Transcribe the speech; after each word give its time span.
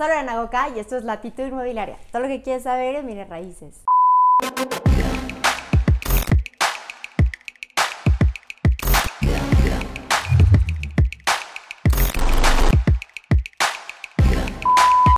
Soy 0.00 0.12
Ana 0.12 0.40
Goca 0.40 0.70
y 0.74 0.78
esto 0.78 0.96
es 0.96 1.04
Latitud 1.04 1.44
Inmobiliaria. 1.44 1.98
Todo 2.10 2.22
lo 2.22 2.28
que 2.28 2.40
quieres 2.40 2.62
saber 2.62 2.94
en 2.94 3.04
Mire 3.04 3.26
Raíces. 3.26 3.84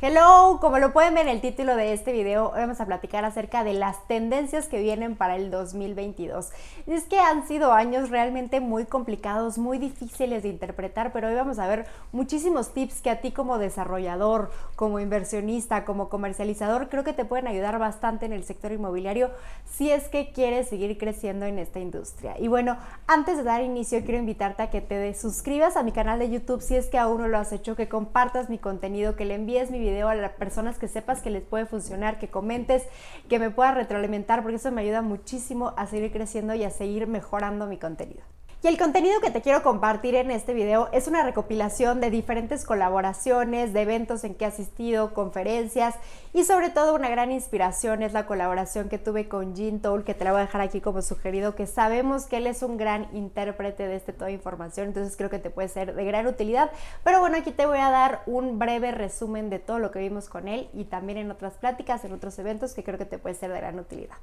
Hello, 0.04 0.58
como 0.60 0.80
lo 0.80 0.92
pueden 0.92 1.14
ver 1.14 1.28
en 1.28 1.34
el 1.34 1.40
título 1.40 1.76
de 1.76 1.92
este 1.92 2.10
video, 2.10 2.48
hoy 2.48 2.58
vamos 2.58 2.80
a 2.80 2.86
platicar 2.86 3.24
acerca 3.24 3.62
de 3.62 3.72
las 3.72 4.08
tendencias 4.08 4.66
que 4.66 4.82
vienen 4.82 5.14
para 5.14 5.36
el 5.36 5.48
2022. 5.48 6.50
Y 6.88 6.94
es 6.94 7.04
que 7.04 7.20
han 7.20 7.46
sido 7.46 7.72
años 7.72 8.10
realmente 8.10 8.58
muy 8.58 8.84
complicados, 8.84 9.58
muy 9.58 9.78
difíciles 9.78 10.42
de 10.42 10.48
interpretar, 10.48 11.12
pero 11.12 11.28
hoy 11.28 11.36
vamos 11.36 11.60
a 11.60 11.68
ver 11.68 11.86
muchísimos 12.10 12.74
tips 12.74 13.00
que 13.00 13.10
a 13.10 13.20
ti 13.20 13.30
como 13.30 13.58
desarrollador, 13.58 14.50
como 14.74 14.98
inversionista, 14.98 15.84
como 15.84 16.08
comercializador, 16.08 16.88
creo 16.88 17.04
que 17.04 17.12
te 17.12 17.24
pueden 17.24 17.46
ayudar 17.46 17.78
bastante 17.78 18.26
en 18.26 18.32
el 18.32 18.42
sector 18.42 18.72
inmobiliario 18.72 19.30
si 19.70 19.92
es 19.92 20.08
que 20.08 20.32
quieres 20.32 20.68
seguir 20.68 20.98
creciendo 20.98 21.46
en 21.46 21.60
esta 21.60 21.78
industria. 21.78 22.34
Y 22.40 22.48
bueno, 22.48 22.76
antes 23.06 23.36
de 23.36 23.44
dar 23.44 23.62
inicio, 23.62 24.00
quiero 24.00 24.18
invitarte 24.18 24.64
a 24.64 24.70
que 24.70 24.80
te 24.80 25.14
suscribas 25.14 25.76
a 25.76 25.84
mi 25.84 25.92
canal 25.92 26.18
de 26.18 26.28
YouTube 26.28 26.60
si 26.60 26.74
es 26.74 26.88
que 26.88 26.98
aún 26.98 27.20
no 27.20 27.28
lo 27.28 27.38
has 27.38 27.52
hecho, 27.52 27.76
que 27.76 27.88
compartas 27.88 28.50
mi 28.50 28.58
contenido, 28.58 29.14
que 29.14 29.26
le 29.26 29.34
envíes 29.34 29.70
mi 29.70 29.78
video 29.78 29.91
a 30.00 30.14
las 30.14 30.32
personas 30.32 30.78
que 30.78 30.88
sepas 30.88 31.20
que 31.20 31.30
les 31.30 31.42
puede 31.42 31.66
funcionar, 31.66 32.18
que 32.18 32.28
comentes, 32.28 32.84
que 33.28 33.38
me 33.38 33.50
puedas 33.50 33.74
retroalimentar, 33.74 34.42
porque 34.42 34.56
eso 34.56 34.72
me 34.72 34.82
ayuda 34.82 35.02
muchísimo 35.02 35.74
a 35.76 35.86
seguir 35.86 36.12
creciendo 36.12 36.54
y 36.54 36.64
a 36.64 36.70
seguir 36.70 37.06
mejorando 37.06 37.66
mi 37.66 37.78
contenido. 37.78 38.22
Y 38.64 38.68
el 38.68 38.78
contenido 38.78 39.20
que 39.20 39.32
te 39.32 39.42
quiero 39.42 39.64
compartir 39.64 40.14
en 40.14 40.30
este 40.30 40.54
video 40.54 40.88
es 40.92 41.08
una 41.08 41.24
recopilación 41.24 42.00
de 42.00 42.10
diferentes 42.10 42.64
colaboraciones, 42.64 43.72
de 43.72 43.82
eventos 43.82 44.22
en 44.22 44.36
que 44.36 44.44
he 44.44 44.46
asistido, 44.46 45.14
conferencias 45.14 45.96
y 46.32 46.44
sobre 46.44 46.70
todo 46.70 46.94
una 46.94 47.08
gran 47.08 47.32
inspiración 47.32 48.04
es 48.04 48.12
la 48.12 48.24
colaboración 48.24 48.88
que 48.88 48.98
tuve 48.98 49.26
con 49.26 49.56
Jean 49.56 49.80
Toll, 49.80 50.04
que 50.04 50.14
te 50.14 50.22
la 50.22 50.30
voy 50.30 50.42
a 50.42 50.44
dejar 50.44 50.60
aquí 50.60 50.80
como 50.80 51.02
sugerido, 51.02 51.56
que 51.56 51.66
sabemos 51.66 52.26
que 52.26 52.36
él 52.36 52.46
es 52.46 52.62
un 52.62 52.76
gran 52.76 53.08
intérprete 53.16 53.88
de 53.88 53.96
este 53.96 54.12
toda 54.12 54.30
información, 54.30 54.86
entonces 54.86 55.16
creo 55.16 55.28
que 55.28 55.40
te 55.40 55.50
puede 55.50 55.66
ser 55.66 55.96
de 55.96 56.04
gran 56.04 56.28
utilidad. 56.28 56.70
Pero 57.02 57.18
bueno, 57.18 57.38
aquí 57.38 57.50
te 57.50 57.66
voy 57.66 57.78
a 57.78 57.90
dar 57.90 58.22
un 58.26 58.60
breve 58.60 58.92
resumen 58.92 59.50
de 59.50 59.58
todo 59.58 59.80
lo 59.80 59.90
que 59.90 59.98
vimos 59.98 60.28
con 60.28 60.46
él 60.46 60.68
y 60.72 60.84
también 60.84 61.18
en 61.18 61.32
otras 61.32 61.54
pláticas, 61.54 62.04
en 62.04 62.12
otros 62.12 62.38
eventos 62.38 62.74
que 62.74 62.84
creo 62.84 62.96
que 62.96 63.06
te 63.06 63.18
puede 63.18 63.34
ser 63.34 63.52
de 63.52 63.58
gran 63.58 63.80
utilidad. 63.80 64.18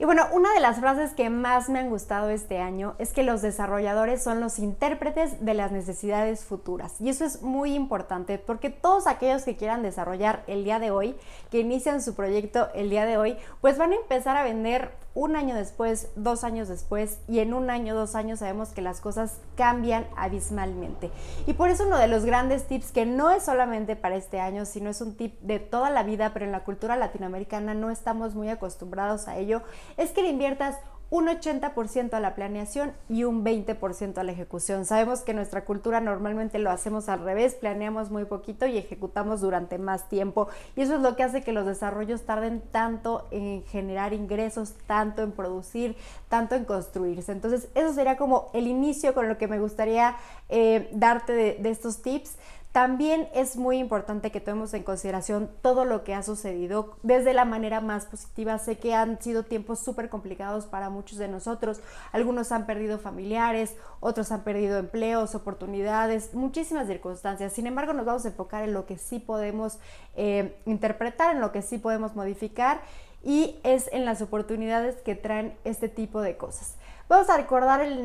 Y 0.00 0.04
bueno, 0.04 0.28
una 0.32 0.54
de 0.54 0.60
las 0.60 0.78
frases 0.78 1.12
que 1.12 1.28
más 1.28 1.68
me 1.68 1.80
han 1.80 1.90
gustado 1.90 2.30
este 2.30 2.58
año 2.58 2.94
es 3.00 3.12
que 3.12 3.24
los 3.24 3.42
desarrolladores 3.42 4.22
son 4.22 4.38
los 4.38 4.60
intérpretes 4.60 5.44
de 5.44 5.54
las 5.54 5.72
necesidades 5.72 6.44
futuras. 6.44 7.00
Y 7.00 7.08
eso 7.08 7.24
es 7.24 7.42
muy 7.42 7.74
importante 7.74 8.38
porque 8.38 8.70
todos 8.70 9.08
aquellos 9.08 9.42
que 9.42 9.56
quieran 9.56 9.82
desarrollar 9.82 10.44
el 10.46 10.62
día 10.62 10.78
de 10.78 10.92
hoy, 10.92 11.16
que 11.50 11.58
inician 11.58 12.00
su 12.00 12.14
proyecto 12.14 12.68
el 12.74 12.90
día 12.90 13.06
de 13.06 13.18
hoy, 13.18 13.38
pues 13.60 13.76
van 13.76 13.90
a 13.90 13.96
empezar 13.96 14.36
a 14.36 14.44
vender 14.44 14.92
un 15.18 15.34
año 15.34 15.56
después, 15.56 16.10
dos 16.14 16.44
años 16.44 16.68
después 16.68 17.18
y 17.26 17.40
en 17.40 17.52
un 17.52 17.70
año, 17.70 17.96
dos 17.96 18.14
años 18.14 18.38
sabemos 18.38 18.68
que 18.68 18.82
las 18.82 19.00
cosas 19.00 19.40
cambian 19.56 20.06
abismalmente. 20.16 21.10
Y 21.48 21.54
por 21.54 21.70
eso 21.70 21.86
uno 21.88 21.98
de 21.98 22.06
los 22.06 22.24
grandes 22.24 22.68
tips 22.68 22.92
que 22.92 23.04
no 23.04 23.32
es 23.32 23.42
solamente 23.42 23.96
para 23.96 24.14
este 24.14 24.38
año, 24.38 24.64
sino 24.64 24.90
es 24.90 25.00
un 25.00 25.16
tip 25.16 25.40
de 25.40 25.58
toda 25.58 25.90
la 25.90 26.04
vida, 26.04 26.32
pero 26.32 26.44
en 26.44 26.52
la 26.52 26.62
cultura 26.62 26.94
latinoamericana 26.94 27.74
no 27.74 27.90
estamos 27.90 28.36
muy 28.36 28.48
acostumbrados 28.48 29.26
a 29.26 29.36
ello, 29.38 29.62
es 29.96 30.12
que 30.12 30.22
le 30.22 30.28
inviertas 30.28 30.76
un 31.10 31.26
80% 31.26 32.12
a 32.12 32.20
la 32.20 32.34
planeación 32.34 32.92
y 33.08 33.24
un 33.24 33.44
20% 33.44 34.18
a 34.18 34.24
la 34.24 34.32
ejecución. 34.32 34.84
Sabemos 34.84 35.20
que 35.20 35.32
nuestra 35.32 35.64
cultura 35.64 36.00
normalmente 36.00 36.58
lo 36.58 36.70
hacemos 36.70 37.08
al 37.08 37.20
revés, 37.20 37.54
planeamos 37.54 38.10
muy 38.10 38.26
poquito 38.26 38.66
y 38.66 38.76
ejecutamos 38.76 39.40
durante 39.40 39.78
más 39.78 40.08
tiempo. 40.08 40.48
Y 40.76 40.82
eso 40.82 40.96
es 40.96 41.00
lo 41.00 41.16
que 41.16 41.22
hace 41.22 41.42
que 41.42 41.52
los 41.52 41.64
desarrollos 41.64 42.22
tarden 42.22 42.60
tanto 42.60 43.26
en 43.30 43.64
generar 43.64 44.12
ingresos, 44.12 44.74
tanto 44.86 45.22
en 45.22 45.32
producir, 45.32 45.96
tanto 46.28 46.54
en 46.54 46.64
construirse. 46.64 47.32
Entonces, 47.32 47.68
eso 47.74 47.92
sería 47.94 48.18
como 48.18 48.50
el 48.52 48.66
inicio 48.66 49.14
con 49.14 49.28
lo 49.28 49.38
que 49.38 49.48
me 49.48 49.58
gustaría 49.58 50.16
eh, 50.50 50.90
darte 50.92 51.32
de, 51.32 51.54
de 51.54 51.70
estos 51.70 52.02
tips. 52.02 52.36
También 52.72 53.28
es 53.34 53.56
muy 53.56 53.78
importante 53.78 54.30
que 54.30 54.40
tomemos 54.40 54.74
en 54.74 54.82
consideración 54.82 55.50
todo 55.62 55.84
lo 55.84 56.04
que 56.04 56.14
ha 56.14 56.22
sucedido 56.22 56.96
desde 57.02 57.32
la 57.32 57.44
manera 57.44 57.80
más 57.80 58.04
positiva. 58.04 58.58
Sé 58.58 58.78
que 58.78 58.94
han 58.94 59.20
sido 59.20 59.42
tiempos 59.42 59.80
súper 59.80 60.10
complicados 60.10 60.66
para 60.66 60.90
muchos 60.90 61.18
de 61.18 61.28
nosotros. 61.28 61.80
Algunos 62.12 62.52
han 62.52 62.66
perdido 62.66 62.98
familiares, 62.98 63.74
otros 64.00 64.30
han 64.32 64.44
perdido 64.44 64.78
empleos, 64.78 65.34
oportunidades, 65.34 66.34
muchísimas 66.34 66.86
circunstancias. 66.86 67.52
Sin 67.54 67.66
embargo, 67.66 67.94
nos 67.94 68.04
vamos 68.04 68.26
a 68.26 68.28
enfocar 68.28 68.62
en 68.64 68.74
lo 68.74 68.84
que 68.84 68.98
sí 68.98 69.18
podemos 69.18 69.78
eh, 70.14 70.60
interpretar, 70.66 71.34
en 71.34 71.40
lo 71.40 71.52
que 71.52 71.62
sí 71.62 71.78
podemos 71.78 72.14
modificar 72.14 72.80
y 73.24 73.58
es 73.64 73.88
en 73.92 74.04
las 74.04 74.20
oportunidades 74.22 74.96
que 74.96 75.14
traen 75.14 75.56
este 75.64 75.88
tipo 75.88 76.20
de 76.20 76.36
cosas. 76.36 76.76
Vamos 77.08 77.30
a 77.30 77.38
recordar 77.38 77.80
el, 77.80 77.98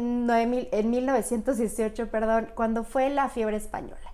en 0.72 0.90
1918, 0.90 2.10
perdón, 2.10 2.50
cuando 2.56 2.86
fue 2.86 3.10
la 3.10 3.28
fiebre 3.28 3.58
española. 3.58 4.13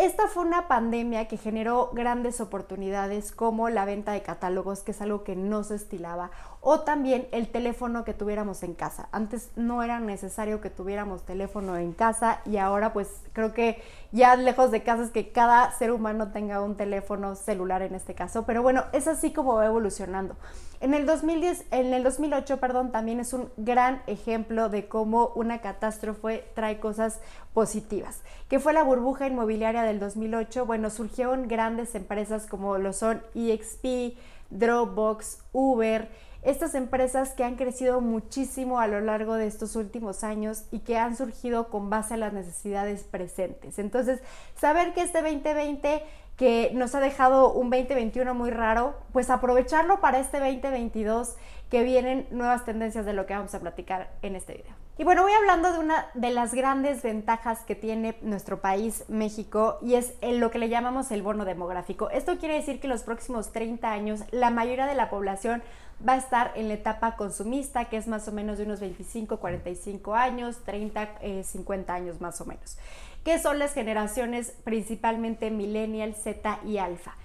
Esta 0.00 0.28
fue 0.28 0.44
una 0.44 0.66
pandemia 0.66 1.28
que 1.28 1.36
generó 1.36 1.90
grandes 1.92 2.40
oportunidades 2.40 3.32
como 3.32 3.68
la 3.68 3.84
venta 3.84 4.12
de 4.12 4.22
catálogos, 4.22 4.80
que 4.80 4.92
es 4.92 5.02
algo 5.02 5.24
que 5.24 5.36
no 5.36 5.62
se 5.62 5.74
estilaba, 5.74 6.30
o 6.62 6.80
también 6.80 7.26
el 7.32 7.48
teléfono 7.48 8.04
que 8.04 8.12
tuviéramos 8.12 8.62
en 8.62 8.74
casa. 8.74 9.08
Antes 9.12 9.50
no 9.56 9.82
era 9.82 9.98
necesario 9.98 10.60
que 10.60 10.68
tuviéramos 10.68 11.24
teléfono 11.24 11.76
en 11.76 11.92
casa 11.92 12.42
y 12.44 12.58
ahora 12.58 12.92
pues 12.92 13.08
creo 13.32 13.54
que 13.54 13.82
ya 14.12 14.36
lejos 14.36 14.70
de 14.70 14.82
casa 14.82 15.04
es 15.04 15.10
que 15.10 15.32
cada 15.32 15.70
ser 15.72 15.90
humano 15.90 16.32
tenga 16.32 16.60
un 16.60 16.76
teléfono 16.76 17.34
celular 17.34 17.82
en 17.82 17.94
este 17.94 18.14
caso, 18.14 18.44
pero 18.44 18.62
bueno, 18.62 18.84
es 18.92 19.08
así 19.08 19.32
como 19.32 19.54
va 19.54 19.66
evolucionando. 19.66 20.36
En 20.80 20.94
el 20.94 21.04
2010, 21.04 21.66
en 21.72 21.92
el 21.92 22.02
2008, 22.02 22.58
perdón, 22.58 22.90
también 22.90 23.20
es 23.20 23.34
un 23.34 23.50
gran 23.58 24.02
ejemplo 24.06 24.70
de 24.70 24.88
cómo 24.88 25.30
una 25.34 25.60
catástrofe 25.60 26.44
trae 26.54 26.80
cosas 26.80 27.20
positivas. 27.52 28.22
Que 28.48 28.58
fue 28.58 28.72
la 28.72 28.82
burbuja 28.82 29.26
inmobiliaria 29.26 29.82
del 29.82 30.00
2008, 30.00 30.64
bueno, 30.64 30.88
surgieron 30.88 31.48
grandes 31.48 31.94
empresas 31.94 32.46
como 32.46 32.78
lo 32.78 32.94
son 32.94 33.22
EXP, 33.34 34.16
Dropbox, 34.50 35.38
Uber, 35.52 36.08
estas 36.42 36.74
empresas 36.74 37.32
que 37.32 37.44
han 37.44 37.56
crecido 37.56 38.00
muchísimo 38.00 38.80
a 38.80 38.86
lo 38.86 39.00
largo 39.00 39.34
de 39.34 39.46
estos 39.46 39.76
últimos 39.76 40.24
años 40.24 40.64
y 40.70 40.80
que 40.80 40.96
han 40.96 41.16
surgido 41.16 41.68
con 41.68 41.90
base 41.90 42.14
a 42.14 42.16
las 42.16 42.32
necesidades 42.32 43.04
presentes. 43.04 43.78
Entonces, 43.78 44.20
saber 44.54 44.94
que 44.94 45.02
este 45.02 45.20
2020 45.22 46.02
que 46.36 46.70
nos 46.72 46.94
ha 46.94 47.00
dejado 47.00 47.52
un 47.52 47.68
2021 47.68 48.34
muy 48.34 48.50
raro, 48.50 48.94
pues 49.12 49.28
aprovecharlo 49.28 50.00
para 50.00 50.20
este 50.20 50.38
2022 50.38 51.36
que 51.70 51.82
vienen 51.82 52.26
nuevas 52.30 52.64
tendencias 52.64 53.04
de 53.04 53.12
lo 53.12 53.26
que 53.26 53.34
vamos 53.34 53.54
a 53.54 53.60
platicar 53.60 54.10
en 54.22 54.36
este 54.36 54.54
video. 54.54 54.79
Y 55.00 55.04
bueno, 55.04 55.22
voy 55.22 55.32
hablando 55.32 55.72
de 55.72 55.78
una 55.78 56.08
de 56.12 56.28
las 56.28 56.52
grandes 56.52 57.02
ventajas 57.02 57.60
que 57.60 57.74
tiene 57.74 58.18
nuestro 58.20 58.60
país, 58.60 59.04
México, 59.08 59.78
y 59.80 59.94
es 59.94 60.12
lo 60.20 60.50
que 60.50 60.58
le 60.58 60.68
llamamos 60.68 61.10
el 61.10 61.22
bono 61.22 61.46
demográfico. 61.46 62.10
Esto 62.10 62.36
quiere 62.36 62.56
decir 62.56 62.80
que 62.80 62.86
en 62.86 62.90
los 62.90 63.02
próximos 63.02 63.50
30 63.50 63.90
años 63.90 64.20
la 64.30 64.50
mayoría 64.50 64.84
de 64.84 64.94
la 64.94 65.08
población 65.08 65.62
va 66.06 66.12
a 66.12 66.16
estar 66.18 66.52
en 66.54 66.68
la 66.68 66.74
etapa 66.74 67.16
consumista, 67.16 67.86
que 67.86 67.96
es 67.96 68.08
más 68.08 68.28
o 68.28 68.32
menos 68.32 68.58
de 68.58 68.64
unos 68.64 68.80
25, 68.80 69.38
45 69.38 70.14
años, 70.14 70.58
30, 70.66 71.08
50 71.44 71.94
años 71.94 72.20
más 72.20 72.38
o 72.42 72.44
menos 72.44 72.76
que 73.24 73.38
son 73.38 73.58
las 73.58 73.74
generaciones 73.74 74.54
principalmente 74.64 75.50
millennial, 75.50 76.14
Z 76.14 76.60
y 76.64 76.78
alfa. 76.78 77.16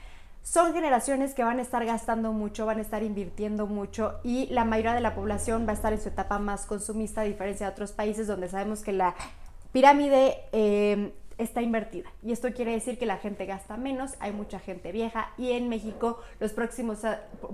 Son 0.45 0.73
generaciones 0.73 1.33
que 1.33 1.43
van 1.43 1.57
a 1.57 1.63
estar 1.63 1.83
gastando 1.85 2.31
mucho, 2.31 2.67
van 2.67 2.77
a 2.77 2.81
estar 2.81 3.01
invirtiendo 3.01 3.65
mucho 3.65 4.19
y 4.23 4.45
la 4.51 4.63
mayoría 4.63 4.93
de 4.93 5.01
la 5.01 5.15
población 5.15 5.65
va 5.65 5.71
a 5.71 5.73
estar 5.73 5.91
en 5.91 5.99
su 5.99 6.09
etapa 6.09 6.37
más 6.37 6.67
consumista, 6.67 7.21
a 7.21 7.23
diferencia 7.23 7.65
de 7.65 7.71
otros 7.71 7.93
países 7.93 8.27
donde 8.27 8.47
sabemos 8.47 8.83
que 8.83 8.93
la 8.93 9.15
pirámide 9.71 10.37
eh, 10.51 11.13
está 11.39 11.63
invertida. 11.63 12.11
Y 12.21 12.31
esto 12.31 12.53
quiere 12.53 12.73
decir 12.73 12.99
que 12.99 13.07
la 13.07 13.17
gente 13.17 13.47
gasta 13.47 13.75
menos, 13.75 14.13
hay 14.19 14.33
mucha 14.33 14.59
gente 14.59 14.91
vieja 14.91 15.31
y 15.35 15.53
en 15.53 15.67
México 15.67 16.19
los 16.39 16.53
próximos, 16.53 16.99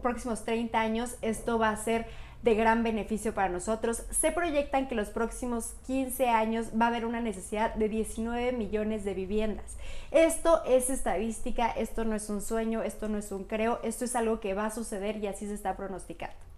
próximos 0.01 0.43
30 0.43 0.77
años 0.77 1.15
esto 1.21 1.57
va 1.57 1.69
a 1.69 1.77
ser 1.77 2.07
de 2.43 2.55
gran 2.55 2.83
beneficio 2.83 3.33
para 3.33 3.49
nosotros. 3.49 4.03
Se 4.11 4.31
proyectan 4.31 4.87
que 4.87 4.95
los 4.95 5.09
próximos 5.09 5.73
15 5.87 6.29
años 6.29 6.67
va 6.79 6.85
a 6.85 6.87
haber 6.89 7.05
una 7.05 7.21
necesidad 7.21 7.73
de 7.75 7.89
19 7.89 8.51
millones 8.53 9.03
de 9.03 9.13
viviendas. 9.13 9.77
Esto 10.11 10.63
es 10.65 10.89
estadística, 10.89 11.69
esto 11.71 12.03
no 12.05 12.15
es 12.15 12.29
un 12.29 12.41
sueño, 12.41 12.83
esto 12.83 13.07
no 13.07 13.17
es 13.17 13.31
un 13.31 13.43
creo, 13.43 13.79
esto 13.83 14.05
es 14.05 14.15
algo 14.15 14.39
que 14.39 14.53
va 14.53 14.65
a 14.65 14.71
suceder 14.71 15.17
y 15.17 15.27
así 15.27 15.47
se 15.47 15.53
está 15.53 15.75
pronosticando. 15.75 16.50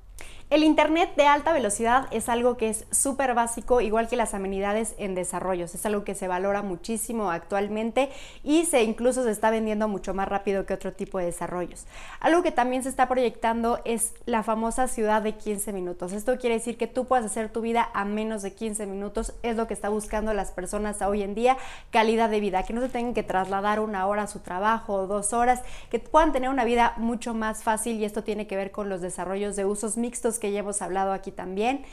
El 0.54 0.64
Internet 0.64 1.16
de 1.16 1.26
alta 1.26 1.52
velocidad 1.52 2.06
es 2.12 2.30
algo 2.30 2.58
que 2.58 2.70
es 2.70 2.86
súper 2.92 3.34
básico, 3.34 3.82
igual 3.82 4.08
que 4.08 4.16
las 4.16 4.36
amenidades 4.36 4.94
en 5.00 5.16
desarrollos. 5.16 5.74
Es 5.74 5.84
algo 5.88 6.04
que 6.04 6.14
se 6.14 6.28
valora 6.28 6.62
muchísimo 6.62 7.32
actualmente 7.32 8.12
y 8.44 8.66
se 8.66 8.84
incluso 8.84 9.24
se 9.24 9.32
está 9.32 9.50
vendiendo 9.50 9.88
mucho 9.88 10.14
más 10.14 10.28
rápido 10.28 10.68
que 10.68 10.76
otro 10.76 10.94
tipo 10.94 11.18
de 11.18 11.26
desarrollos. 11.26 11.88
Algo 12.20 12.44
que 12.44 12.52
también 12.52 12.84
se 12.84 12.90
está 12.90 13.08
proyectando 13.08 13.80
es 13.84 14.14
la 14.28 14.44
famosa 14.44 14.88
ciudad 14.88 15.24
de 15.24 15.34
15 15.34 15.74
minutos. 15.74 16.14
Esto 16.14 16.38
quiere 16.38 16.58
decir 16.58 16.78
que 16.78 16.86
tú 16.86 17.06
puedas 17.06 17.26
hacer 17.26 17.50
tu 17.50 17.62
vida 17.62 17.90
a 17.92 18.06
menos 18.06 18.44
de 18.44 18.54
15 18.54 18.86
minutos. 18.86 19.34
Es 19.42 19.56
lo 19.56 19.66
que 19.66 19.74
está 19.74 19.90
buscando 19.90 20.36
las 20.36 20.52
personas 20.52 21.02
hoy 21.02 21.24
en 21.24 21.34
día, 21.34 21.58
calidad 21.90 22.30
de 22.30 22.42
vida, 22.42 22.62
que 22.62 22.74
no 22.74 22.82
se 22.82 22.90
tengan 22.90 23.16
que 23.16 23.24
trasladar 23.24 23.80
una 23.80 24.06
hora 24.06 24.22
a 24.22 24.28
su 24.28 24.38
trabajo 24.38 24.94
o 24.94 25.08
dos 25.08 25.34
horas, 25.34 25.64
que 25.90 25.98
puedan 25.98 26.32
tener 26.32 26.52
una 26.52 26.64
vida 26.64 26.94
mucho 26.98 27.34
más 27.34 27.64
fácil 27.64 27.98
y 27.98 28.06
esto 28.06 28.24
tiene 28.24 28.46
que 28.46 28.56
ver 28.56 28.70
con 28.70 28.88
los 28.88 29.02
desarrollos 29.02 29.56
de 29.56 29.66
usos 29.66 29.98
mixtos 29.98 30.38
que 30.44 30.52
ya 30.52 30.60
hemos 30.60 30.82
hablado 30.82 31.14
aquí 31.14 31.32
también 31.32 31.86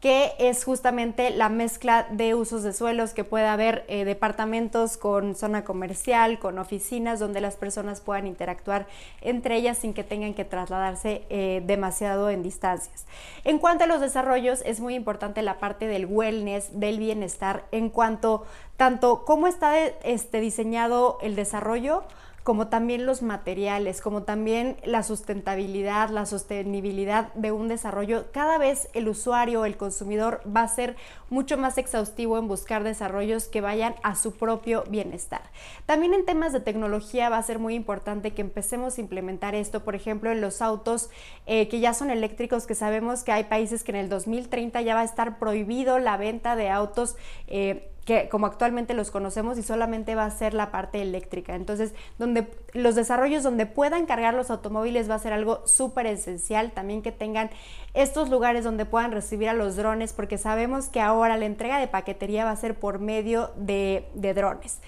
que 0.00 0.34
es 0.38 0.62
justamente 0.62 1.30
la 1.30 1.48
mezcla 1.48 2.06
de 2.10 2.34
usos 2.34 2.62
de 2.62 2.72
suelos, 2.72 3.14
que 3.14 3.24
puede 3.24 3.46
haber 3.46 3.84
eh, 3.88 4.04
departamentos 4.04 4.98
con 4.98 5.34
zona 5.34 5.64
comercial, 5.64 6.38
con 6.38 6.58
oficinas, 6.58 7.18
donde 7.18 7.40
las 7.40 7.56
personas 7.56 8.02
puedan 8.02 8.26
interactuar 8.26 8.86
entre 9.22 9.56
ellas 9.56 9.78
sin 9.78 9.94
que 9.94 10.04
tengan 10.04 10.34
que 10.34 10.44
trasladarse 10.44 11.24
eh, 11.30 11.62
demasiado 11.66 12.28
en 12.30 12.42
distancias. 12.42 13.06
En 13.44 13.58
cuanto 13.58 13.84
a 13.84 13.86
los 13.86 14.00
desarrollos, 14.00 14.62
es 14.66 14.80
muy 14.80 14.94
importante 14.94 15.40
la 15.42 15.58
parte 15.58 15.86
del 15.86 16.06
wellness, 16.06 16.78
del 16.78 16.98
bienestar, 16.98 17.64
en 17.72 17.88
cuanto 17.88 18.44
tanto 18.76 19.24
cómo 19.24 19.46
está 19.46 19.78
este, 20.04 20.40
diseñado 20.40 21.18
el 21.22 21.34
desarrollo, 21.34 22.04
como 22.46 22.68
también 22.68 23.06
los 23.06 23.22
materiales, 23.22 24.00
como 24.00 24.22
también 24.22 24.76
la 24.84 25.02
sustentabilidad, 25.02 26.10
la 26.10 26.26
sostenibilidad 26.26 27.34
de 27.34 27.50
un 27.50 27.66
desarrollo. 27.66 28.30
Cada 28.30 28.56
vez 28.56 28.88
el 28.94 29.08
usuario, 29.08 29.64
el 29.64 29.76
consumidor 29.76 30.42
va 30.46 30.62
a 30.62 30.68
ser 30.68 30.94
mucho 31.28 31.58
más 31.58 31.76
exhaustivo 31.76 32.38
en 32.38 32.46
buscar 32.46 32.84
desarrollos 32.84 33.48
que 33.48 33.60
vayan 33.60 33.96
a 34.04 34.14
su 34.14 34.30
propio 34.36 34.84
bienestar. 34.88 35.42
También 35.86 36.14
en 36.14 36.24
temas 36.24 36.52
de 36.52 36.60
tecnología 36.60 37.28
va 37.30 37.38
a 37.38 37.42
ser 37.42 37.58
muy 37.58 37.74
importante 37.74 38.30
que 38.32 38.42
empecemos 38.42 38.96
a 38.96 39.00
implementar 39.00 39.56
esto, 39.56 39.82
por 39.82 39.96
ejemplo, 39.96 40.30
en 40.30 40.40
los 40.40 40.62
autos 40.62 41.10
eh, 41.46 41.66
que 41.66 41.80
ya 41.80 41.94
son 41.94 42.10
eléctricos, 42.10 42.68
que 42.68 42.76
sabemos 42.76 43.24
que 43.24 43.32
hay 43.32 43.42
países 43.42 43.82
que 43.82 43.90
en 43.90 43.96
el 43.96 44.08
2030 44.08 44.82
ya 44.82 44.94
va 44.94 45.00
a 45.00 45.04
estar 45.04 45.40
prohibido 45.40 45.98
la 45.98 46.16
venta 46.16 46.54
de 46.54 46.70
autos. 46.70 47.16
Eh, 47.48 47.90
que 48.06 48.28
como 48.28 48.46
actualmente 48.46 48.94
los 48.94 49.10
conocemos 49.10 49.58
y 49.58 49.64
solamente 49.64 50.14
va 50.14 50.24
a 50.24 50.30
ser 50.30 50.54
la 50.54 50.70
parte 50.70 51.02
eléctrica. 51.02 51.56
Entonces, 51.56 51.92
donde 52.18 52.46
los 52.72 52.94
desarrollos 52.94 53.42
donde 53.42 53.66
puedan 53.66 54.06
cargar 54.06 54.32
los 54.32 54.48
automóviles 54.48 55.10
va 55.10 55.16
a 55.16 55.18
ser 55.18 55.32
algo 55.32 55.66
súper 55.66 56.06
esencial. 56.06 56.70
También 56.70 57.02
que 57.02 57.10
tengan 57.10 57.50
estos 57.94 58.30
lugares 58.30 58.62
donde 58.62 58.84
puedan 58.84 59.10
recibir 59.10 59.48
a 59.48 59.54
los 59.54 59.74
drones, 59.74 60.12
porque 60.12 60.38
sabemos 60.38 60.88
que 60.88 61.00
ahora 61.00 61.36
la 61.36 61.46
entrega 61.46 61.80
de 61.80 61.88
paquetería 61.88 62.44
va 62.44 62.52
a 62.52 62.56
ser 62.56 62.78
por 62.78 63.00
medio 63.00 63.50
de, 63.56 64.06
de 64.14 64.34
drones. 64.34 64.80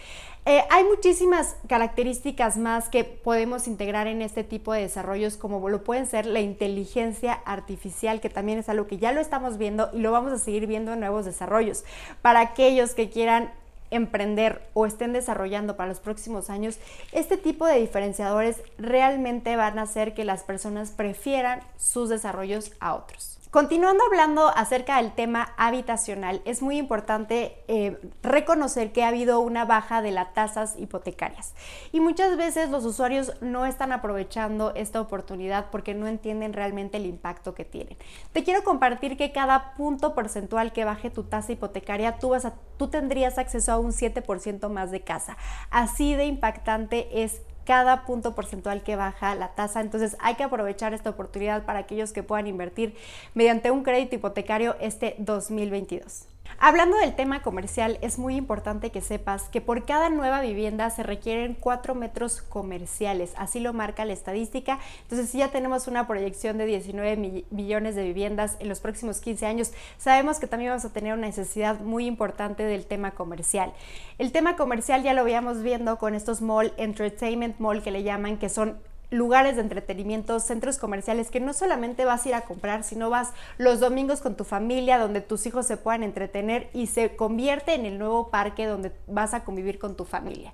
Eh, 0.46 0.62
hay 0.70 0.84
muchísimas 0.84 1.56
características 1.68 2.56
más 2.56 2.88
que 2.88 3.04
podemos 3.04 3.68
integrar 3.68 4.06
en 4.06 4.22
este 4.22 4.44
tipo 4.44 4.72
de 4.72 4.80
desarrollos, 4.80 5.36
como 5.36 5.68
lo 5.68 5.84
pueden 5.84 6.06
ser 6.06 6.26
la 6.26 6.40
inteligencia 6.40 7.34
artificial, 7.44 8.20
que 8.20 8.30
también 8.30 8.58
es 8.58 8.68
algo 8.68 8.86
que 8.86 8.98
ya 8.98 9.12
lo 9.12 9.20
estamos 9.20 9.58
viendo 9.58 9.90
y 9.92 9.98
lo 9.98 10.10
vamos 10.10 10.32
a 10.32 10.38
seguir 10.38 10.66
viendo 10.66 10.92
en 10.92 11.00
nuevos 11.00 11.24
desarrollos. 11.24 11.84
Para 12.22 12.40
aquellos 12.40 12.94
que 12.94 13.10
quieran 13.10 13.52
emprender 13.90 14.62
o 14.74 14.86
estén 14.86 15.12
desarrollando 15.12 15.76
para 15.76 15.88
los 15.88 16.00
próximos 16.00 16.50
años, 16.50 16.78
este 17.12 17.36
tipo 17.36 17.66
de 17.66 17.80
diferenciadores 17.80 18.62
realmente 18.78 19.56
van 19.56 19.78
a 19.78 19.82
hacer 19.82 20.14
que 20.14 20.24
las 20.24 20.42
personas 20.42 20.90
prefieran 20.90 21.60
sus 21.76 22.08
desarrollos 22.08 22.72
a 22.80 22.94
otros. 22.94 23.38
Continuando 23.58 24.04
hablando 24.04 24.46
acerca 24.56 24.98
del 24.98 25.10
tema 25.10 25.52
habitacional, 25.56 26.42
es 26.44 26.62
muy 26.62 26.78
importante 26.78 27.64
eh, 27.66 27.98
reconocer 28.22 28.92
que 28.92 29.02
ha 29.02 29.08
habido 29.08 29.40
una 29.40 29.64
baja 29.64 30.00
de 30.00 30.12
las 30.12 30.32
tasas 30.32 30.76
hipotecarias 30.78 31.54
y 31.90 31.98
muchas 31.98 32.36
veces 32.36 32.70
los 32.70 32.84
usuarios 32.84 33.32
no 33.40 33.66
están 33.66 33.90
aprovechando 33.90 34.72
esta 34.76 35.00
oportunidad 35.00 35.70
porque 35.72 35.92
no 35.92 36.06
entienden 36.06 36.52
realmente 36.52 36.98
el 36.98 37.06
impacto 37.06 37.56
que 37.56 37.64
tienen. 37.64 37.96
Te 38.32 38.44
quiero 38.44 38.62
compartir 38.62 39.16
que 39.16 39.32
cada 39.32 39.74
punto 39.74 40.14
porcentual 40.14 40.72
que 40.72 40.84
baje 40.84 41.10
tu 41.10 41.24
tasa 41.24 41.50
hipotecaria, 41.50 42.20
tú, 42.20 42.36
tú 42.76 42.86
tendrías 42.86 43.38
acceso 43.38 43.72
a 43.72 43.80
un 43.80 43.90
7% 43.90 44.68
más 44.68 44.92
de 44.92 45.00
casa. 45.00 45.36
Así 45.70 46.14
de 46.14 46.26
impactante 46.26 47.24
es 47.24 47.42
cada 47.68 48.06
punto 48.06 48.34
porcentual 48.34 48.82
que 48.82 48.96
baja 48.96 49.34
la 49.34 49.48
tasa. 49.48 49.82
Entonces 49.82 50.16
hay 50.20 50.36
que 50.36 50.42
aprovechar 50.42 50.94
esta 50.94 51.10
oportunidad 51.10 51.66
para 51.66 51.80
aquellos 51.80 52.14
que 52.14 52.22
puedan 52.22 52.46
invertir 52.46 52.96
mediante 53.34 53.70
un 53.70 53.82
crédito 53.82 54.14
hipotecario 54.14 54.74
este 54.80 55.16
2022. 55.18 56.28
Hablando 56.60 56.96
del 56.96 57.14
tema 57.14 57.42
comercial, 57.42 57.98
es 58.00 58.18
muy 58.18 58.34
importante 58.34 58.90
que 58.90 59.00
sepas 59.00 59.44
que 59.44 59.60
por 59.60 59.84
cada 59.84 60.10
nueva 60.10 60.40
vivienda 60.40 60.90
se 60.90 61.04
requieren 61.04 61.54
4 61.54 61.94
metros 61.94 62.42
comerciales, 62.42 63.32
así 63.36 63.60
lo 63.60 63.72
marca 63.72 64.04
la 64.04 64.12
estadística. 64.12 64.80
Entonces, 65.02 65.30
si 65.30 65.38
ya 65.38 65.52
tenemos 65.52 65.86
una 65.86 66.08
proyección 66.08 66.58
de 66.58 66.66
19 66.66 67.44
millones 67.50 67.94
de 67.94 68.02
viviendas 68.02 68.56
en 68.58 68.68
los 68.68 68.80
próximos 68.80 69.20
15 69.20 69.46
años, 69.46 69.72
sabemos 69.98 70.40
que 70.40 70.48
también 70.48 70.72
vamos 70.72 70.84
a 70.84 70.92
tener 70.92 71.12
una 71.12 71.28
necesidad 71.28 71.78
muy 71.80 72.06
importante 72.06 72.64
del 72.64 72.86
tema 72.86 73.12
comercial. 73.12 73.72
El 74.18 74.32
tema 74.32 74.56
comercial 74.56 75.04
ya 75.04 75.12
lo 75.12 75.22
veíamos 75.22 75.62
viendo 75.62 75.96
con 75.98 76.14
estos 76.14 76.40
mall, 76.40 76.72
entertainment 76.76 77.60
mall 77.60 77.82
que 77.82 77.92
le 77.92 78.02
llaman, 78.02 78.36
que 78.36 78.48
son 78.48 78.78
lugares 79.10 79.56
de 79.56 79.62
entretenimiento, 79.62 80.38
centros 80.40 80.78
comerciales 80.78 81.30
que 81.30 81.40
no 81.40 81.52
solamente 81.52 82.04
vas 82.04 82.24
a 82.24 82.28
ir 82.28 82.34
a 82.34 82.42
comprar, 82.42 82.84
sino 82.84 83.10
vas 83.10 83.32
los 83.56 83.80
domingos 83.80 84.20
con 84.20 84.36
tu 84.36 84.44
familia, 84.44 84.98
donde 84.98 85.20
tus 85.20 85.46
hijos 85.46 85.66
se 85.66 85.76
puedan 85.76 86.02
entretener 86.02 86.68
y 86.74 86.86
se 86.86 87.16
convierte 87.16 87.74
en 87.74 87.86
el 87.86 87.98
nuevo 87.98 88.30
parque 88.30 88.66
donde 88.66 88.92
vas 89.06 89.34
a 89.34 89.44
convivir 89.44 89.78
con 89.78 89.96
tu 89.96 90.04
familia. 90.04 90.52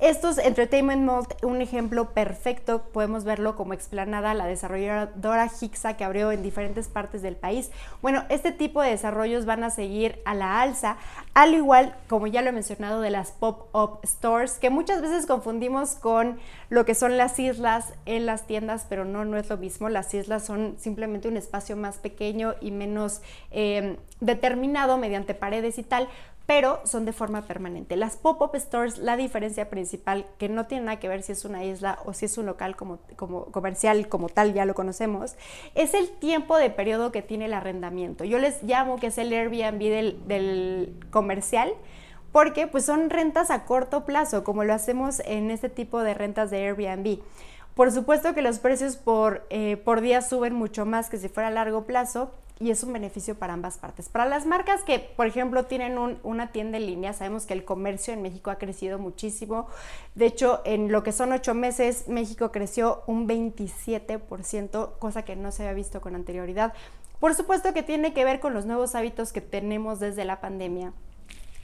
Estos 0.00 0.38
Entertainment 0.38 1.02
Mall, 1.02 1.24
un 1.42 1.62
ejemplo 1.62 2.10
perfecto, 2.10 2.82
podemos 2.92 3.22
verlo 3.22 3.54
como 3.54 3.74
explanada 3.74 4.34
la 4.34 4.44
desarrolladora 4.44 5.48
Hixa 5.60 5.96
que 5.96 6.02
abrió 6.02 6.32
en 6.32 6.42
diferentes 6.42 6.88
partes 6.88 7.22
del 7.22 7.36
país. 7.36 7.70
Bueno, 8.02 8.24
este 8.28 8.50
tipo 8.50 8.82
de 8.82 8.90
desarrollos 8.90 9.46
van 9.46 9.62
a 9.62 9.70
seguir 9.70 10.20
a 10.24 10.34
la 10.34 10.60
alza, 10.60 10.96
al 11.32 11.54
igual 11.54 11.94
como 12.08 12.26
ya 12.26 12.42
lo 12.42 12.48
he 12.48 12.52
mencionado 12.52 13.00
de 13.00 13.10
las 13.10 13.30
pop-up 13.30 14.00
stores, 14.04 14.58
que 14.58 14.68
muchas 14.68 15.00
veces 15.00 15.26
confundimos 15.26 15.94
con 15.94 16.40
lo 16.70 16.84
que 16.84 16.96
son 16.96 17.16
las 17.16 17.38
islas 17.38 17.94
en 18.04 18.26
las 18.26 18.48
tiendas, 18.48 18.86
pero 18.88 19.04
no, 19.04 19.24
no 19.24 19.36
es 19.36 19.48
lo 19.48 19.56
mismo. 19.58 19.88
Las 19.88 20.12
islas 20.12 20.44
son 20.44 20.74
simplemente 20.76 21.28
un 21.28 21.36
espacio 21.36 21.76
más 21.76 21.98
pequeño 21.98 22.56
y 22.60 22.72
menos 22.72 23.22
eh, 23.52 23.96
determinado 24.20 24.98
mediante 24.98 25.34
paredes 25.34 25.78
y 25.78 25.84
tal, 25.84 26.08
pero 26.46 26.80
son 26.84 27.04
de 27.04 27.12
forma 27.12 27.42
permanente. 27.42 27.96
Las 27.96 28.16
pop-up 28.16 28.54
stores, 28.56 28.98
la 28.98 29.16
diferencia 29.16 29.70
principal, 29.70 30.26
que 30.38 30.48
no 30.48 30.66
tiene 30.66 30.84
nada 30.84 31.00
que 31.00 31.08
ver 31.08 31.22
si 31.22 31.32
es 31.32 31.44
una 31.44 31.64
isla 31.64 31.98
o 32.04 32.12
si 32.12 32.26
es 32.26 32.36
un 32.36 32.46
local 32.46 32.76
como, 32.76 32.98
como 33.16 33.46
comercial 33.46 34.08
como 34.08 34.28
tal, 34.28 34.52
ya 34.52 34.66
lo 34.66 34.74
conocemos, 34.74 35.36
es 35.74 35.94
el 35.94 36.10
tiempo 36.10 36.56
de 36.58 36.70
periodo 36.70 37.12
que 37.12 37.22
tiene 37.22 37.46
el 37.46 37.54
arrendamiento. 37.54 38.24
Yo 38.24 38.38
les 38.38 38.62
llamo 38.62 38.96
que 38.96 39.06
es 39.06 39.18
el 39.18 39.32
Airbnb 39.32 39.78
del, 39.78 40.28
del 40.28 40.96
comercial, 41.10 41.72
porque 42.30 42.66
pues 42.66 42.84
son 42.84 43.10
rentas 43.10 43.50
a 43.50 43.64
corto 43.64 44.04
plazo, 44.04 44.44
como 44.44 44.64
lo 44.64 44.74
hacemos 44.74 45.20
en 45.20 45.50
este 45.50 45.68
tipo 45.68 46.02
de 46.02 46.14
rentas 46.14 46.50
de 46.50 46.66
Airbnb. 46.66 47.20
Por 47.74 47.90
supuesto 47.90 48.34
que 48.34 48.42
los 48.42 48.58
precios 48.58 48.96
por, 48.96 49.46
eh, 49.50 49.76
por 49.76 50.00
día 50.00 50.20
suben 50.20 50.54
mucho 50.54 50.84
más 50.84 51.10
que 51.10 51.16
si 51.16 51.28
fuera 51.28 51.48
a 51.48 51.52
largo 51.52 51.84
plazo, 51.84 52.32
y 52.60 52.70
es 52.70 52.84
un 52.84 52.92
beneficio 52.92 53.34
para 53.34 53.52
ambas 53.52 53.78
partes. 53.78 54.08
Para 54.08 54.26
las 54.26 54.46
marcas 54.46 54.82
que, 54.82 54.98
por 55.00 55.26
ejemplo, 55.26 55.64
tienen 55.64 55.98
una 56.22 56.52
tienda 56.52 56.78
en 56.78 56.86
línea, 56.86 57.12
sabemos 57.12 57.46
que 57.46 57.54
el 57.54 57.64
comercio 57.64 58.14
en 58.14 58.22
México 58.22 58.50
ha 58.50 58.58
crecido 58.58 58.98
muchísimo. 58.98 59.66
De 60.14 60.26
hecho, 60.26 60.62
en 60.64 60.92
lo 60.92 61.02
que 61.02 61.12
son 61.12 61.32
ocho 61.32 61.54
meses, 61.54 62.06
México 62.06 62.52
creció 62.52 63.02
un 63.06 63.28
27%, 63.28 64.98
cosa 64.98 65.24
que 65.24 65.34
no 65.34 65.50
se 65.50 65.64
había 65.64 65.74
visto 65.74 66.00
con 66.00 66.14
anterioridad. 66.14 66.74
Por 67.18 67.34
supuesto 67.34 67.72
que 67.72 67.82
tiene 67.82 68.12
que 68.12 68.24
ver 68.24 68.38
con 68.38 68.54
los 68.54 68.66
nuevos 68.66 68.94
hábitos 68.94 69.32
que 69.32 69.40
tenemos 69.40 69.98
desde 69.98 70.24
la 70.24 70.40
pandemia. 70.40 70.92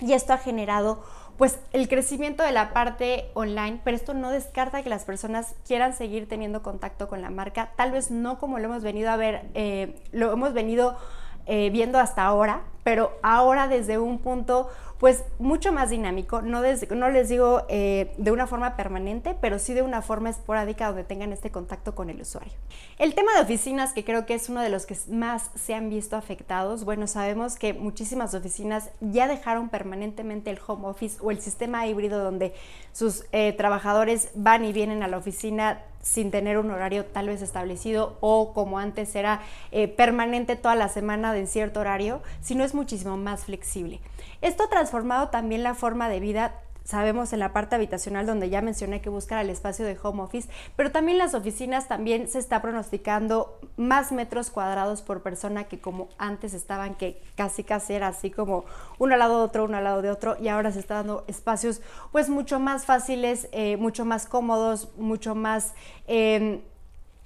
Y 0.01 0.15
esto 0.15 0.33
ha 0.33 0.39
generado 0.39 1.05
pues 1.41 1.59
el 1.73 1.89
crecimiento 1.89 2.43
de 2.43 2.53
la 2.53 2.75
parte 2.75 3.31
online, 3.33 3.81
pero 3.83 3.97
esto 3.97 4.13
no 4.13 4.29
descarta 4.31 4.83
que 4.83 4.91
las 4.91 5.07
personas 5.07 5.55
quieran 5.67 5.95
seguir 5.95 6.29
teniendo 6.29 6.63
contacto 6.63 7.09
con 7.09 7.23
la 7.23 7.31
marca, 7.31 7.71
tal 7.77 7.93
vez 7.93 8.11
no 8.11 8.39
como 8.39 8.59
lo 8.59 8.67
hemos 8.67 8.83
venido 8.83 9.09
a 9.11 9.17
ver, 9.17 9.47
eh, 9.55 10.03
lo 10.13 10.31
hemos 10.33 10.53
venido 10.53 10.99
eh, 11.47 11.71
viendo 11.71 11.99
hasta 11.99 12.25
ahora, 12.25 12.61
pero 12.85 13.19
ahora 13.23 13.69
desde 13.69 13.97
un 13.97 14.19
punto 14.19 14.69
pues 15.01 15.25
mucho 15.39 15.73
más 15.73 15.89
dinámico, 15.89 16.43
no, 16.43 16.61
no 16.61 17.11
les 17.11 17.29
digo 17.31 17.63
eh, 17.71 18.13
de 18.19 18.31
una 18.33 18.47
forma 18.47 18.77
permanente, 18.77 19.35
pero 19.41 19.59
sí 19.59 19.73
de 19.73 19.81
una 19.81 20.03
forma 20.03 20.29
esporádica 20.29 20.89
donde 20.89 21.05
tengan 21.05 21.33
este 21.33 21.51
contacto 21.51 21.95
con 21.95 22.11
el 22.11 22.21
usuario. 22.21 22.53
El 22.99 23.15
tema 23.15 23.33
de 23.35 23.41
oficinas, 23.41 23.95
que 23.95 24.05
creo 24.05 24.27
que 24.27 24.35
es 24.35 24.51
uno 24.51 24.61
de 24.61 24.69
los 24.69 24.85
que 24.85 24.99
más 25.09 25.51
se 25.55 25.73
han 25.73 25.89
visto 25.89 26.17
afectados, 26.17 26.85
bueno, 26.85 27.07
sabemos 27.07 27.57
que 27.57 27.73
muchísimas 27.73 28.35
oficinas 28.35 28.91
ya 29.01 29.27
dejaron 29.27 29.71
permanentemente 29.71 30.51
el 30.51 30.59
home 30.67 30.87
office 30.87 31.17
o 31.23 31.31
el 31.31 31.41
sistema 31.41 31.87
híbrido 31.87 32.23
donde 32.23 32.53
sus 32.93 33.25
eh, 33.33 33.55
trabajadores 33.55 34.29
van 34.35 34.67
y 34.67 34.75
vienen 34.75 35.03
a 35.03 35.09
la 35.09 35.17
oficina 35.17 35.81
sin 36.03 36.31
tener 36.31 36.59
un 36.59 36.71
horario 36.71 37.05
tal 37.05 37.29
vez 37.29 37.43
establecido 37.43 38.17
o 38.21 38.53
como 38.53 38.79
antes 38.79 39.15
era 39.15 39.43
eh, 39.71 39.89
permanente 39.89 40.57
toda 40.57 40.75
la 40.75 40.89
semana 40.89 41.33
de 41.33 41.47
cierto 41.47 41.81
horario, 41.81 42.23
sino 42.41 42.65
es 42.65 42.75
muchísimo 42.75 43.17
más 43.17 43.45
flexible. 43.45 44.01
Esto 44.41 44.65
ha 44.65 44.69
transformado 44.91 45.29
también 45.29 45.63
la 45.63 45.75
forma 45.75 46.09
de 46.09 46.19
vida 46.19 46.53
sabemos 46.83 47.33
en 47.33 47.39
la 47.39 47.53
parte 47.53 47.77
habitacional 47.77 48.27
donde 48.27 48.51
ya 48.51 48.61
mencioné 48.61 49.01
que 49.01 49.09
buscar 49.09 49.45
el 49.45 49.51
espacio 49.51 49.85
de 49.85 49.97
home 50.03 50.23
office, 50.23 50.49
pero 50.75 50.91
también 50.91 51.19
las 51.19 51.35
oficinas 51.35 51.87
también 51.87 52.27
se 52.27 52.41
está 52.41 52.61
pronosticando 52.61 53.61
más 53.77 54.11
metros 54.11 54.51
cuadrados 54.51 55.03
por 55.03 55.23
persona 55.23 55.65
que 55.65 55.79
como 55.79 56.09
antes 56.19 56.53
estaban, 56.53 56.97
que 56.97 57.23
casi 57.37 57.63
casi 57.63 57.93
era 57.93 58.09
así 58.09 58.33
como 58.33 58.65
uno 58.99 59.13
al 59.13 59.21
lado 59.21 59.39
de 59.39 59.45
otro, 59.45 59.65
uno 59.67 59.77
al 59.77 59.85
lado 59.85 60.03
de 60.03 60.11
otro, 60.11 60.37
y 60.41 60.49
ahora 60.49 60.73
se 60.73 60.81
está 60.81 60.95
dando 60.95 61.23
espacios 61.29 61.81
pues 62.11 62.29
mucho 62.29 62.59
más 62.59 62.85
fáciles, 62.85 63.49
eh, 63.53 63.77
mucho 63.77 64.05
más 64.05 64.27
cómodos, 64.27 64.89
mucho 64.97 65.37
más... 65.37 65.75
Em, 66.09 66.63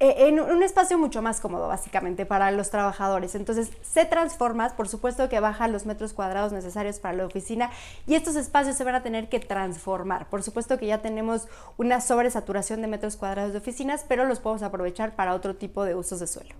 en 0.01 0.41
un 0.41 0.63
espacio 0.63 0.99
mucho 0.99 1.23
más 1.23 1.41
cómodo, 1.41 1.69
básicamente, 1.69 2.27
para 2.27 2.51
los 2.51 2.71
trabajadores. 2.71 3.35
Entonces, 3.35 3.71
se 3.83 4.05
transforma, 4.05 4.71
por 4.77 4.89
supuesto 4.89 5.29
que 5.29 5.41
bajan 5.41 5.73
los 5.73 5.87
metros 5.87 6.13
cuadrados 6.13 6.53
necesarios 6.53 6.99
para 6.99 7.17
la 7.17 7.27
oficina 7.27 7.71
y 8.07 8.15
estos 8.15 8.37
espacios 8.37 8.77
se 8.77 8.85
van 8.85 8.97
a 8.97 9.03
tener 9.03 9.29
que 9.29 9.41
transformar. 9.41 10.29
Por 10.29 10.43
supuesto 10.43 10.79
que 10.79 10.87
ya 10.87 11.01
tenemos 11.01 11.49
una 11.77 12.01
sobresaturación 12.01 12.83
de 12.83 12.89
metros 12.89 13.17
cuadrados 13.17 13.53
de 13.53 13.59
oficinas, 13.59 14.05
pero 14.09 14.25
los 14.25 14.41
podemos 14.41 14.63
aprovechar 14.63 15.15
para 15.15 15.35
otro 15.35 15.55
tipo 15.55 15.85
de 15.85 15.95
usos 15.95 16.21
de 16.21 16.27
suelo. 16.27 16.55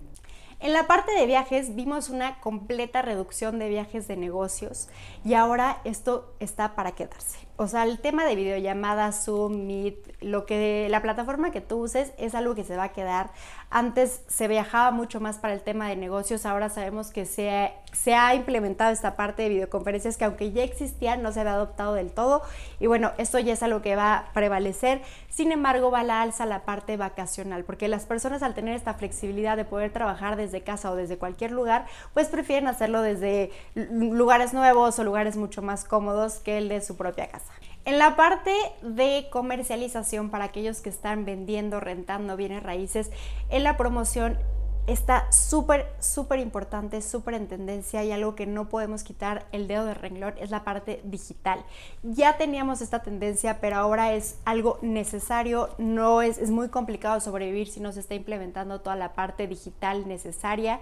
En 0.59 0.71
la 0.71 0.87
parte 0.87 1.11
de 1.11 1.25
viajes 1.25 1.75
vimos 1.75 2.09
una 2.09 2.39
completa 2.39 3.01
reducción 3.01 3.59
de 3.59 3.67
viajes 3.67 4.07
de 4.07 4.15
negocios 4.15 4.87
y 5.25 5.33
ahora 5.33 5.81
esto 5.83 6.33
está 6.39 6.75
para 6.75 6.93
quedarse. 6.93 7.44
O 7.57 7.67
sea, 7.67 7.83
el 7.83 7.99
tema 7.99 8.25
de 8.25 8.35
videollamadas, 8.35 9.23
Zoom, 9.23 9.65
Meet, 9.65 10.21
lo 10.21 10.45
que 10.45 10.87
la 10.89 11.01
plataforma 11.01 11.51
que 11.51 11.61
tú 11.61 11.77
uses 11.77 12.11
es 12.17 12.35
algo 12.35 12.53
que 12.53 12.65
se 12.65 12.75
va 12.75 12.83
a 12.83 12.91
quedar. 12.91 13.31
Antes 13.69 14.23
se 14.27 14.49
viajaba 14.49 14.91
mucho 14.91 15.21
más 15.21 15.37
para 15.37 15.53
el 15.53 15.61
tema 15.61 15.87
de 15.87 15.95
negocios, 15.95 16.45
ahora 16.45 16.67
sabemos 16.67 17.11
que 17.11 17.25
se, 17.25 17.71
se 17.93 18.13
ha 18.13 18.35
implementado 18.35 18.91
esta 18.91 19.15
parte 19.15 19.43
de 19.43 19.49
videoconferencias 19.49 20.17
que 20.17 20.25
aunque 20.25 20.51
ya 20.51 20.63
existía 20.63 21.15
no 21.15 21.31
se 21.31 21.39
había 21.39 21.53
adoptado 21.53 21.93
del 21.93 22.11
todo 22.11 22.41
y 22.79 22.87
bueno, 22.87 23.13
esto 23.17 23.39
ya 23.39 23.53
es 23.53 23.63
algo 23.63 23.81
que 23.81 23.95
va 23.95 24.15
a 24.15 24.33
prevalecer. 24.33 25.01
Sin 25.29 25.51
embargo, 25.51 25.91
va 25.91 26.01
a 26.01 26.03
la 26.03 26.21
alza 26.21 26.45
la 26.45 26.63
parte 26.63 26.97
vacacional, 26.97 27.63
porque 27.63 27.87
las 27.87 28.05
personas 28.05 28.43
al 28.43 28.53
tener 28.53 28.75
esta 28.75 28.93
flexibilidad 28.93 29.57
de 29.57 29.65
poder 29.65 29.91
trabajar 29.91 30.35
desde 30.35 30.61
casa 30.61 30.91
o 30.91 30.95
desde 30.95 31.17
cualquier 31.17 31.51
lugar, 31.51 31.85
pues 32.13 32.27
prefieren 32.27 32.67
hacerlo 32.67 33.01
desde 33.01 33.51
lugares 33.75 34.53
nuevos 34.53 34.97
o 34.99 35.03
lugares 35.03 35.37
mucho 35.37 35.61
más 35.61 35.85
cómodos 35.85 36.39
que 36.39 36.57
el 36.57 36.69
de 36.69 36.81
su 36.81 36.95
propia 36.95 37.27
casa. 37.27 37.44
En 37.85 37.99
la 37.99 38.15
parte 38.15 38.51
de 38.81 39.27
comercialización 39.29 40.31
para 40.31 40.45
aquellos 40.45 40.81
que 40.81 40.89
están 40.89 41.23
vendiendo, 41.23 41.79
rentando 41.79 42.35
bienes 42.35 42.63
raíces, 42.63 43.11
en 43.49 43.63
la 43.63 43.77
promoción 43.77 44.39
está 44.87 45.31
súper, 45.31 45.87
súper 45.99 46.39
importante, 46.39 47.01
súper 47.01 47.35
en 47.35 47.47
tendencia 47.47 48.03
y 48.03 48.11
algo 48.11 48.33
que 48.33 48.47
no 48.47 48.69
podemos 48.69 49.03
quitar 49.03 49.45
el 49.51 49.67
dedo 49.67 49.85
de 49.85 49.93
renglón 49.93 50.33
es 50.39 50.49
la 50.49 50.63
parte 50.63 51.01
digital. 51.03 51.63
Ya 52.01 52.37
teníamos 52.37 52.81
esta 52.81 53.03
tendencia, 53.03 53.59
pero 53.61 53.75
ahora 53.77 54.13
es 54.13 54.39
algo 54.45 54.79
necesario, 54.81 55.69
no 55.77 56.23
es, 56.23 56.39
es 56.39 56.49
muy 56.49 56.69
complicado 56.69 57.19
sobrevivir 57.19 57.67
si 57.67 57.81
no 57.81 57.91
se 57.91 57.99
está 57.99 58.15
implementando 58.15 58.81
toda 58.81 58.95
la 58.95 59.13
parte 59.13 59.47
digital 59.47 60.07
necesaria, 60.07 60.79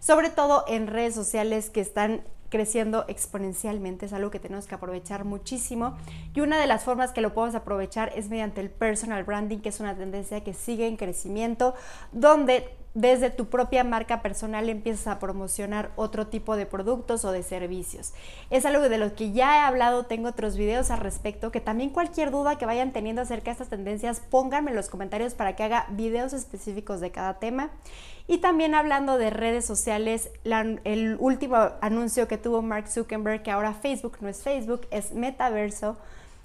sobre 0.00 0.30
todo 0.30 0.64
en 0.68 0.86
redes 0.86 1.14
sociales 1.14 1.68
que 1.68 1.80
están 1.82 2.22
creciendo 2.48 3.04
exponencialmente, 3.08 4.06
es 4.06 4.12
algo 4.12 4.30
que 4.30 4.38
tenemos 4.38 4.66
que 4.66 4.74
aprovechar 4.74 5.24
muchísimo. 5.24 5.96
Y 6.34 6.40
una 6.40 6.60
de 6.60 6.66
las 6.66 6.84
formas 6.84 7.12
que 7.12 7.20
lo 7.20 7.34
podemos 7.34 7.54
aprovechar 7.54 8.12
es 8.14 8.28
mediante 8.28 8.60
el 8.60 8.70
personal 8.70 9.24
branding, 9.24 9.58
que 9.58 9.68
es 9.70 9.80
una 9.80 9.96
tendencia 9.96 10.42
que 10.42 10.54
sigue 10.54 10.86
en 10.86 10.96
crecimiento, 10.96 11.74
donde 12.12 12.68
desde 12.96 13.28
tu 13.28 13.50
propia 13.50 13.84
marca 13.84 14.22
personal 14.22 14.70
empiezas 14.70 15.06
a 15.06 15.18
promocionar 15.18 15.90
otro 15.96 16.28
tipo 16.28 16.56
de 16.56 16.64
productos 16.64 17.26
o 17.26 17.30
de 17.30 17.42
servicios. 17.42 18.14
Es 18.48 18.64
algo 18.64 18.88
de 18.88 18.96
lo 18.96 19.14
que 19.14 19.32
ya 19.32 19.58
he 19.58 19.60
hablado, 19.60 20.06
tengo 20.06 20.30
otros 20.30 20.56
videos 20.56 20.90
al 20.90 21.00
respecto, 21.00 21.52
que 21.52 21.60
también 21.60 21.90
cualquier 21.90 22.30
duda 22.30 22.56
que 22.56 22.64
vayan 22.64 22.94
teniendo 22.94 23.20
acerca 23.20 23.44
de 23.46 23.52
estas 23.52 23.68
tendencias, 23.68 24.22
pónganme 24.30 24.70
en 24.70 24.76
los 24.76 24.88
comentarios 24.88 25.34
para 25.34 25.54
que 25.54 25.62
haga 25.62 25.86
videos 25.90 26.32
específicos 26.32 27.00
de 27.00 27.10
cada 27.10 27.34
tema. 27.34 27.70
Y 28.28 28.38
también 28.38 28.74
hablando 28.74 29.18
de 29.18 29.28
redes 29.28 29.66
sociales, 29.66 30.30
el 30.44 31.18
último 31.20 31.56
anuncio 31.82 32.26
que 32.26 32.38
tuvo 32.38 32.62
Mark 32.62 32.88
Zuckerberg, 32.88 33.42
que 33.42 33.50
ahora 33.50 33.74
Facebook 33.74 34.16
no 34.22 34.28
es 34.28 34.42
Facebook, 34.42 34.86
es 34.90 35.12
Metaverso 35.12 35.98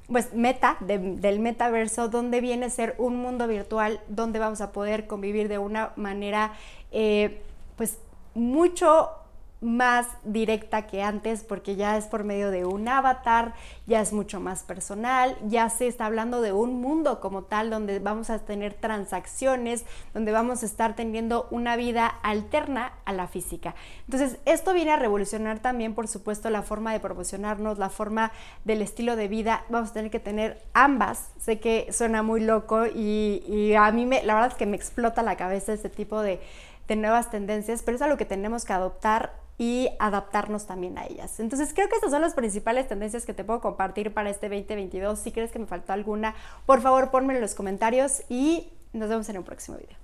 pues 0.07 0.33
meta 0.33 0.77
del 0.81 1.39
metaverso, 1.39 2.09
donde 2.09 2.41
viene 2.41 2.65
a 2.65 2.69
ser 2.69 2.95
un 2.97 3.15
mundo 3.15 3.47
virtual 3.47 4.01
donde 4.07 4.39
vamos 4.39 4.61
a 4.61 4.71
poder 4.71 5.07
convivir 5.07 5.47
de 5.47 5.57
una 5.57 5.91
manera 5.95 6.53
eh, 6.91 7.41
pues 7.77 7.97
mucho 8.33 9.09
más 9.61 10.07
directa 10.23 10.87
que 10.87 11.03
antes 11.03 11.43
porque 11.43 11.75
ya 11.75 11.95
es 11.95 12.07
por 12.07 12.23
medio 12.23 12.49
de 12.49 12.65
un 12.65 12.87
avatar, 12.87 13.53
ya 13.85 14.01
es 14.01 14.11
mucho 14.11 14.39
más 14.39 14.63
personal, 14.63 15.37
ya 15.47 15.69
se 15.69 15.87
está 15.87 16.07
hablando 16.07 16.41
de 16.41 16.51
un 16.51 16.81
mundo 16.81 17.19
como 17.19 17.43
tal 17.43 17.69
donde 17.69 17.99
vamos 17.99 18.31
a 18.31 18.39
tener 18.39 18.73
transacciones, 18.73 19.85
donde 20.15 20.31
vamos 20.31 20.63
a 20.63 20.65
estar 20.65 20.95
teniendo 20.95 21.47
una 21.51 21.75
vida 21.75 22.07
alterna 22.07 22.93
a 23.05 23.13
la 23.13 23.27
física. 23.27 23.75
Entonces, 24.05 24.39
esto 24.45 24.73
viene 24.73 24.91
a 24.91 24.95
revolucionar 24.95 25.59
también, 25.59 25.93
por 25.93 26.07
supuesto, 26.07 26.49
la 26.49 26.63
forma 26.63 26.91
de 26.91 26.99
promocionarnos, 26.99 27.77
la 27.77 27.89
forma 27.89 28.31
del 28.65 28.81
estilo 28.81 29.15
de 29.15 29.27
vida. 29.27 29.63
Vamos 29.69 29.91
a 29.91 29.93
tener 29.93 30.09
que 30.09 30.19
tener 30.19 30.63
ambas. 30.73 31.29
Sé 31.39 31.59
que 31.59 31.87
suena 31.91 32.23
muy 32.23 32.41
loco 32.41 32.87
y, 32.87 33.75
a 33.75 33.91
mí 33.91 34.07
me, 34.07 34.23
la 34.23 34.33
verdad 34.33 34.51
es 34.51 34.57
que 34.57 34.65
me 34.65 34.75
explota 34.75 35.21
la 35.21 35.37
cabeza 35.37 35.71
este 35.71 35.89
tipo 35.89 36.21
de, 36.21 36.39
de 36.87 36.95
nuevas 36.95 37.29
tendencias, 37.29 37.83
pero 37.83 37.95
es 37.95 38.01
algo 38.01 38.17
que 38.17 38.25
tenemos 38.25 38.65
que 38.65 38.73
adoptar 38.73 39.40
y 39.61 39.89
adaptarnos 39.99 40.65
también 40.65 40.97
a 40.97 41.05
ellas. 41.05 41.39
Entonces 41.39 41.71
creo 41.75 41.87
que 41.87 41.93
estas 41.93 42.09
son 42.09 42.23
las 42.23 42.33
principales 42.33 42.87
tendencias 42.87 43.27
que 43.27 43.35
te 43.35 43.43
puedo 43.43 43.61
compartir 43.61 44.11
para 44.11 44.31
este 44.31 44.49
2022. 44.49 45.19
Si 45.19 45.31
crees 45.31 45.51
que 45.51 45.59
me 45.59 45.67
faltó 45.67 45.93
alguna, 45.93 46.33
por 46.65 46.81
favor 46.81 47.11
ponme 47.11 47.35
en 47.35 47.41
los 47.41 47.53
comentarios 47.53 48.23
y 48.27 48.73
nos 48.91 49.07
vemos 49.07 49.29
en 49.29 49.37
un 49.37 49.43
próximo 49.43 49.77
video. 49.77 49.95